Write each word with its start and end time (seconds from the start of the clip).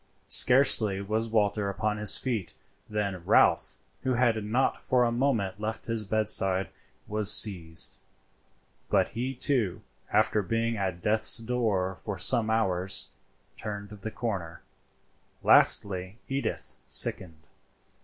Scarcely 0.25 0.99
was 0.99 1.29
Walter 1.29 1.69
upon 1.69 1.97
his 1.99 2.17
feet 2.17 2.55
than 2.89 3.23
Ralph, 3.23 3.75
who 4.01 4.15
had 4.15 4.43
not 4.43 4.81
for 4.81 5.03
a 5.03 5.11
moment 5.11 5.59
left 5.59 5.85
his 5.85 6.05
bedside, 6.05 6.69
was 7.07 7.31
seized, 7.31 7.99
but 8.89 9.09
he 9.09 9.35
too, 9.35 9.83
after 10.11 10.41
being 10.41 10.75
at 10.75 11.03
death's 11.03 11.37
door 11.37 11.93
for 11.93 12.17
some 12.17 12.49
hours, 12.49 13.11
turned 13.55 13.89
the 13.89 14.09
corner. 14.09 14.63
Lastly 15.43 16.17
Edith 16.27 16.77
sickened. 16.83 17.45